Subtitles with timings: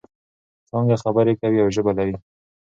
[0.69, 2.15] څانګه خبرې کوي او ژبه لري.